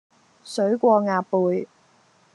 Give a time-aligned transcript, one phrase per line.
[0.43, 1.67] 水過鴨背